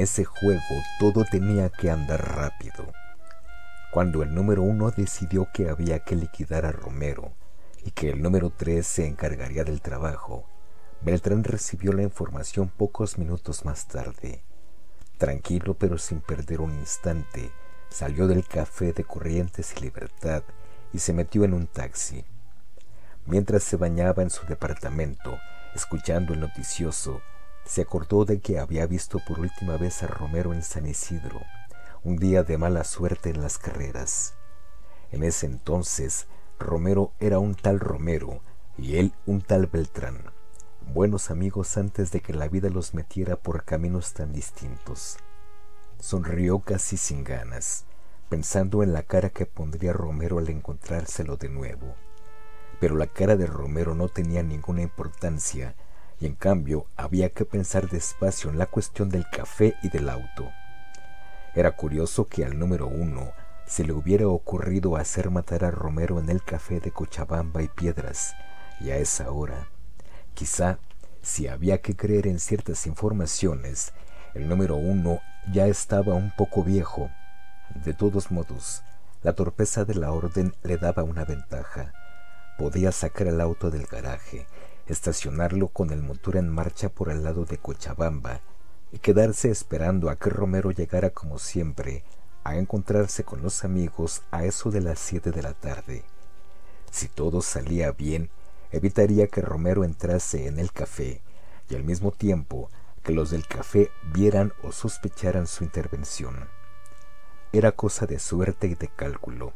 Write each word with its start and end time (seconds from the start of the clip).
Ese 0.00 0.24
juego 0.24 0.82
todo 0.98 1.26
tenía 1.30 1.68
que 1.68 1.90
andar 1.90 2.34
rápido. 2.34 2.90
Cuando 3.92 4.22
el 4.22 4.34
número 4.34 4.62
uno 4.62 4.90
decidió 4.90 5.48
que 5.52 5.68
había 5.68 5.98
que 5.98 6.16
liquidar 6.16 6.64
a 6.64 6.72
Romero 6.72 7.34
y 7.84 7.90
que 7.90 8.08
el 8.08 8.22
número 8.22 8.48
tres 8.48 8.86
se 8.86 9.06
encargaría 9.06 9.62
del 9.62 9.82
trabajo, 9.82 10.46
Beltrán 11.02 11.44
recibió 11.44 11.92
la 11.92 12.00
información 12.02 12.70
pocos 12.70 13.18
minutos 13.18 13.66
más 13.66 13.88
tarde. 13.88 14.42
Tranquilo 15.18 15.74
pero 15.74 15.98
sin 15.98 16.22
perder 16.22 16.62
un 16.62 16.70
instante, 16.78 17.50
salió 17.90 18.26
del 18.26 18.46
café 18.46 18.94
de 18.94 19.04
Corrientes 19.04 19.74
y 19.76 19.80
Libertad 19.80 20.44
y 20.94 21.00
se 21.00 21.12
metió 21.12 21.44
en 21.44 21.52
un 21.52 21.66
taxi. 21.66 22.24
Mientras 23.26 23.64
se 23.64 23.76
bañaba 23.76 24.22
en 24.22 24.30
su 24.30 24.46
departamento, 24.46 25.38
escuchando 25.74 26.32
el 26.32 26.40
noticioso, 26.40 27.20
se 27.70 27.82
acordó 27.82 28.24
de 28.24 28.40
que 28.40 28.58
había 28.58 28.84
visto 28.88 29.20
por 29.28 29.38
última 29.38 29.76
vez 29.76 30.02
a 30.02 30.08
Romero 30.08 30.52
en 30.52 30.64
San 30.64 30.88
Isidro, 30.88 31.40
un 32.02 32.16
día 32.16 32.42
de 32.42 32.58
mala 32.58 32.82
suerte 32.82 33.30
en 33.30 33.40
las 33.40 33.58
carreras. 33.58 34.34
En 35.12 35.22
ese 35.22 35.46
entonces, 35.46 36.26
Romero 36.58 37.12
era 37.20 37.38
un 37.38 37.54
tal 37.54 37.78
Romero 37.78 38.40
y 38.76 38.96
él 38.96 39.14
un 39.24 39.40
tal 39.40 39.68
Beltrán, 39.68 40.32
buenos 40.92 41.30
amigos 41.30 41.76
antes 41.76 42.10
de 42.10 42.20
que 42.20 42.32
la 42.32 42.48
vida 42.48 42.70
los 42.70 42.92
metiera 42.92 43.36
por 43.36 43.62
caminos 43.62 44.14
tan 44.14 44.32
distintos. 44.32 45.18
Sonrió 46.00 46.58
casi 46.58 46.96
sin 46.96 47.22
ganas, 47.22 47.84
pensando 48.28 48.82
en 48.82 48.92
la 48.92 49.04
cara 49.04 49.30
que 49.30 49.46
pondría 49.46 49.92
Romero 49.92 50.38
al 50.38 50.48
encontrárselo 50.48 51.36
de 51.36 51.50
nuevo. 51.50 51.94
Pero 52.80 52.96
la 52.96 53.06
cara 53.06 53.36
de 53.36 53.46
Romero 53.46 53.94
no 53.94 54.08
tenía 54.08 54.42
ninguna 54.42 54.82
importancia 54.82 55.76
y 56.20 56.26
en 56.26 56.34
cambio 56.34 56.86
había 56.96 57.30
que 57.30 57.46
pensar 57.46 57.88
despacio 57.88 58.50
en 58.50 58.58
la 58.58 58.66
cuestión 58.66 59.08
del 59.08 59.24
café 59.30 59.74
y 59.82 59.88
del 59.88 60.08
auto. 60.10 60.50
Era 61.54 61.72
curioso 61.72 62.26
que 62.26 62.44
al 62.44 62.58
número 62.58 62.86
uno 62.86 63.32
se 63.66 63.84
le 63.84 63.92
hubiera 63.92 64.28
ocurrido 64.28 64.96
hacer 64.96 65.30
matar 65.30 65.64
a 65.64 65.70
Romero 65.70 66.20
en 66.20 66.28
el 66.28 66.42
café 66.42 66.78
de 66.78 66.90
Cochabamba 66.90 67.62
y 67.62 67.68
Piedras, 67.68 68.34
y 68.80 68.90
a 68.90 68.98
esa 68.98 69.30
hora. 69.30 69.68
Quizá, 70.34 70.78
si 71.22 71.48
había 71.48 71.80
que 71.80 71.96
creer 71.96 72.26
en 72.26 72.38
ciertas 72.38 72.86
informaciones, 72.86 73.92
el 74.34 74.48
número 74.48 74.76
uno 74.76 75.20
ya 75.52 75.66
estaba 75.66 76.14
un 76.14 76.32
poco 76.36 76.62
viejo. 76.62 77.10
De 77.84 77.94
todos 77.94 78.30
modos, 78.30 78.82
la 79.22 79.32
torpeza 79.32 79.84
de 79.84 79.94
la 79.94 80.12
orden 80.12 80.54
le 80.62 80.76
daba 80.76 81.02
una 81.02 81.24
ventaja. 81.24 81.92
Podía 82.58 82.92
sacar 82.92 83.28
el 83.28 83.40
auto 83.40 83.70
del 83.70 83.86
garaje 83.86 84.46
estacionarlo 84.90 85.68
con 85.68 85.90
el 85.90 86.02
motor 86.02 86.36
en 86.36 86.48
marcha 86.48 86.88
por 86.88 87.10
el 87.10 87.22
lado 87.22 87.44
de 87.44 87.58
Cochabamba 87.58 88.40
y 88.92 88.98
quedarse 88.98 89.50
esperando 89.50 90.10
a 90.10 90.16
que 90.16 90.30
Romero 90.30 90.70
llegara 90.72 91.10
como 91.10 91.38
siempre 91.38 92.04
a 92.42 92.56
encontrarse 92.56 93.24
con 93.24 93.42
los 93.42 93.64
amigos 93.64 94.22
a 94.30 94.44
eso 94.44 94.70
de 94.70 94.80
las 94.80 94.98
siete 94.98 95.30
de 95.30 95.42
la 95.42 95.54
tarde. 95.54 96.04
Si 96.90 97.08
todo 97.08 97.42
salía 97.42 97.92
bien, 97.92 98.30
evitaría 98.72 99.28
que 99.28 99.42
Romero 99.42 99.84
entrase 99.84 100.46
en 100.46 100.58
el 100.58 100.72
café 100.72 101.20
y 101.68 101.76
al 101.76 101.84
mismo 101.84 102.10
tiempo 102.10 102.70
que 103.02 103.12
los 103.12 103.30
del 103.30 103.46
café 103.46 103.90
vieran 104.12 104.52
o 104.62 104.72
sospecharan 104.72 105.46
su 105.46 105.64
intervención. 105.64 106.48
Era 107.52 107.72
cosa 107.72 108.06
de 108.06 108.18
suerte 108.18 108.66
y 108.66 108.74
de 108.74 108.88
cálculo, 108.88 109.52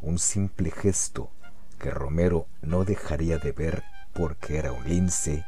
un 0.00 0.18
simple 0.18 0.70
gesto 0.70 1.30
que 1.78 1.90
Romero 1.90 2.46
no 2.60 2.84
dejaría 2.84 3.38
de 3.38 3.52
ver 3.52 3.84
porque 4.22 4.56
era 4.56 4.70
un 4.70 4.84
lince, 4.84 5.44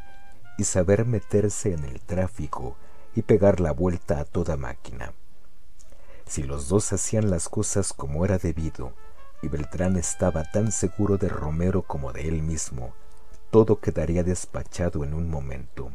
y 0.59 0.65
saber 0.65 1.05
meterse 1.05 1.75
en 1.75 1.85
el 1.85 2.01
tráfico 2.01 2.77
y 3.15 3.23
pegar 3.23 3.61
la 3.61 3.71
vuelta 3.71 4.19
a 4.19 4.25
toda 4.25 4.57
máquina. 4.57 5.13
Si 6.27 6.43
los 6.43 6.69
dos 6.69 6.93
hacían 6.93 7.31
las 7.31 7.49
cosas 7.49 7.93
como 7.93 8.25
era 8.25 8.37
debido, 8.37 8.93
y 9.43 9.47
Beltrán 9.47 9.97
estaba 9.97 10.43
tan 10.43 10.73
seguro 10.73 11.19
de 11.19 11.29
Romero 11.29 11.83
como 11.83 12.13
de 12.13 12.27
él 12.27 12.43
mismo, 12.43 12.95
todo 13.53 13.79
quedaría 13.79 14.25
despachado 14.25 15.05
en 15.05 15.15
un 15.15 15.31
momento. 15.31 15.93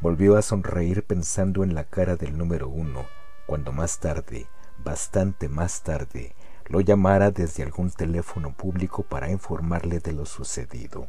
Volvió 0.00 0.36
a 0.36 0.42
sonreír 0.42 1.02
pensando 1.02 1.64
en 1.64 1.74
la 1.74 1.82
cara 1.82 2.14
del 2.14 2.38
número 2.38 2.68
uno, 2.68 3.06
cuando 3.48 3.72
más 3.72 3.98
tarde, 3.98 4.46
bastante 4.84 5.48
más 5.48 5.82
tarde, 5.82 6.36
lo 6.66 6.80
llamara 6.80 7.32
desde 7.32 7.64
algún 7.64 7.90
teléfono 7.90 8.52
público 8.52 9.02
para 9.02 9.32
informarle 9.32 9.98
de 9.98 10.12
lo 10.12 10.26
sucedido. 10.26 11.08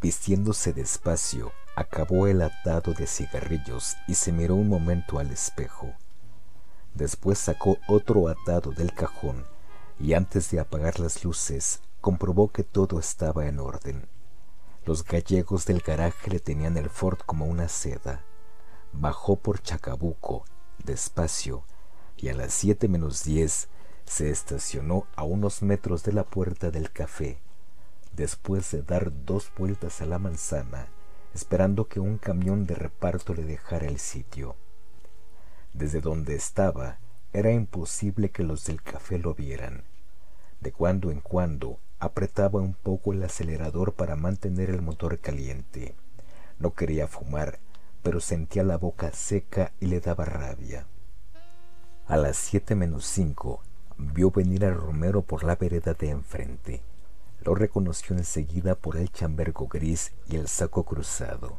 Vistiéndose 0.00 0.72
despacio, 0.72 1.50
acabó 1.74 2.28
el 2.28 2.42
atado 2.42 2.94
de 2.94 3.08
cigarrillos 3.08 3.96
y 4.06 4.14
se 4.14 4.30
miró 4.30 4.54
un 4.54 4.68
momento 4.68 5.18
al 5.18 5.32
espejo. 5.32 5.92
Después 6.94 7.36
sacó 7.38 7.78
otro 7.88 8.28
atado 8.28 8.70
del 8.70 8.94
cajón 8.94 9.44
y 9.98 10.14
antes 10.14 10.52
de 10.52 10.60
apagar 10.60 11.00
las 11.00 11.24
luces 11.24 11.80
comprobó 12.00 12.52
que 12.52 12.62
todo 12.62 13.00
estaba 13.00 13.46
en 13.46 13.58
orden. 13.58 14.08
Los 14.84 15.04
gallegos 15.04 15.66
del 15.66 15.80
garaje 15.80 16.30
le 16.30 16.38
tenían 16.38 16.76
el 16.76 16.90
Ford 16.90 17.18
como 17.26 17.46
una 17.46 17.66
seda. 17.68 18.24
Bajó 18.92 19.34
por 19.34 19.60
Chacabuco, 19.60 20.44
despacio, 20.84 21.64
y 22.16 22.28
a 22.28 22.34
las 22.34 22.54
siete 22.54 22.86
menos 22.86 23.24
diez 23.24 23.68
se 24.04 24.30
estacionó 24.30 25.08
a 25.16 25.24
unos 25.24 25.60
metros 25.62 26.04
de 26.04 26.12
la 26.12 26.22
puerta 26.22 26.70
del 26.70 26.92
café 26.92 27.40
después 28.18 28.72
de 28.72 28.82
dar 28.82 29.12
dos 29.24 29.50
vueltas 29.56 30.02
a 30.02 30.06
la 30.06 30.18
manzana, 30.18 30.88
esperando 31.34 31.86
que 31.86 32.00
un 32.00 32.18
camión 32.18 32.66
de 32.66 32.74
reparto 32.74 33.32
le 33.32 33.44
dejara 33.44 33.86
el 33.86 34.00
sitio. 34.00 34.56
Desde 35.72 36.00
donde 36.00 36.34
estaba, 36.34 36.98
era 37.32 37.52
imposible 37.52 38.30
que 38.30 38.42
los 38.42 38.64
del 38.64 38.82
café 38.82 39.18
lo 39.18 39.34
vieran. 39.34 39.84
De 40.60 40.72
cuando 40.72 41.12
en 41.12 41.20
cuando 41.20 41.78
apretaba 42.00 42.60
un 42.60 42.74
poco 42.74 43.12
el 43.12 43.22
acelerador 43.22 43.92
para 43.92 44.16
mantener 44.16 44.70
el 44.70 44.82
motor 44.82 45.20
caliente. 45.20 45.94
No 46.58 46.74
quería 46.74 47.06
fumar, 47.06 47.60
pero 48.02 48.18
sentía 48.18 48.64
la 48.64 48.78
boca 48.78 49.12
seca 49.12 49.72
y 49.78 49.86
le 49.86 50.00
daba 50.00 50.24
rabia. 50.24 50.86
A 52.08 52.16
las 52.16 52.36
siete 52.36 52.74
menos 52.74 53.04
cinco 53.04 53.62
vio 53.96 54.32
venir 54.32 54.64
a 54.64 54.74
Romero 54.74 55.22
por 55.22 55.44
la 55.44 55.54
vereda 55.54 55.94
de 55.94 56.10
enfrente. 56.10 56.82
Lo 57.40 57.54
reconoció 57.54 58.16
enseguida 58.16 58.74
por 58.74 58.96
el 58.96 59.10
chambergo 59.10 59.68
gris 59.68 60.12
y 60.28 60.36
el 60.36 60.48
saco 60.48 60.84
cruzado. 60.84 61.58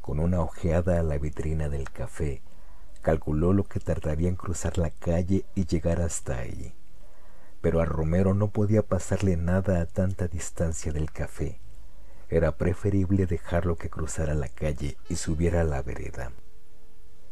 Con 0.00 0.20
una 0.20 0.40
ojeada 0.40 1.00
a 1.00 1.02
la 1.02 1.18
vitrina 1.18 1.68
del 1.68 1.90
café, 1.90 2.42
calculó 3.02 3.52
lo 3.52 3.64
que 3.64 3.80
tardaría 3.80 4.28
en 4.28 4.36
cruzar 4.36 4.78
la 4.78 4.90
calle 4.90 5.44
y 5.54 5.66
llegar 5.66 6.00
hasta 6.00 6.38
ahí. 6.38 6.74
Pero 7.60 7.80
a 7.80 7.84
Romero 7.84 8.34
no 8.34 8.50
podía 8.50 8.82
pasarle 8.82 9.36
nada 9.36 9.80
a 9.80 9.86
tanta 9.86 10.28
distancia 10.28 10.92
del 10.92 11.10
café. 11.10 11.60
Era 12.28 12.56
preferible 12.56 13.26
dejarlo 13.26 13.76
que 13.76 13.90
cruzara 13.90 14.34
la 14.34 14.48
calle 14.48 14.96
y 15.08 15.16
subiera 15.16 15.60
a 15.60 15.64
la 15.64 15.82
vereda. 15.82 16.32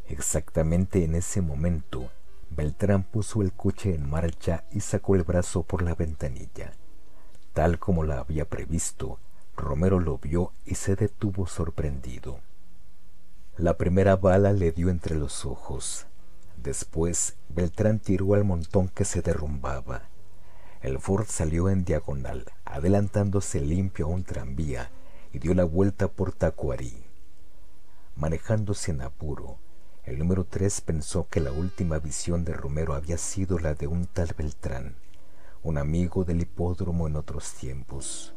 Exactamente 0.07 1.05
en 1.05 1.15
ese 1.15 1.41
momento, 1.41 2.11
Beltrán 2.51 3.05
puso 3.05 3.43
el 3.43 3.53
coche 3.53 3.95
en 3.95 4.11
marcha 4.11 4.65
y 4.73 4.81
sacó 4.81 5.15
el 5.15 5.23
brazo 5.23 5.63
por 5.63 5.83
la 5.83 5.95
ventanilla. 5.95 6.73
Tal 7.53 7.81
como 7.81 8.05
la 8.05 8.21
había 8.21 8.45
previsto, 8.45 9.19
Romero 9.57 9.99
lo 9.99 10.19
vio 10.19 10.53
y 10.65 10.77
se 10.77 10.95
detuvo 10.95 11.47
sorprendido. 11.47 12.39
La 13.57 13.77
primera 13.77 14.17
bala 14.17 14.53
le 14.53 14.71
dio 14.71 14.89
entre 14.89 15.17
los 15.17 15.45
ojos. 15.45 16.07
Después, 16.57 17.37
Beltrán 17.49 17.99
tiró 17.99 18.35
al 18.35 18.45
montón 18.45 18.89
que 18.89 19.05
se 19.05 19.21
derrumbaba. 19.21 20.03
El 20.81 21.01
Ford 21.01 21.27
salió 21.29 21.69
en 21.69 21.85
diagonal, 21.85 22.47
adelantándose 22.65 23.61
limpio 23.61 24.07
a 24.07 24.09
un 24.11 24.25
tranvía 24.25 24.91
y 25.33 25.41
dio 25.41 25.53
la 25.53 25.65
vuelta 25.65 26.09
por 26.09 26.33
Tacuarí. 26.33 27.05
Manejándose 28.15 28.93
en 28.93 29.03
apuro, 29.03 29.59
el 30.05 30.19
número 30.19 30.45
tres 30.45 30.81
pensó 30.81 31.27
que 31.29 31.41
la 31.41 31.53
última 31.53 31.99
visión 31.99 32.45
de 32.45 32.53
Romero 32.53 32.95
había 32.95 33.19
sido 33.19 33.59
la 33.59 33.75
de 33.75 33.89
un 33.89 34.07
tal 34.07 34.35
Beltrán 34.39 34.95
un 35.63 35.79
amigo 35.79 36.25
del 36.25 36.41
hipódromo 36.41 37.07
en 37.07 37.17
otros 37.17 37.55
tiempos. 37.55 38.35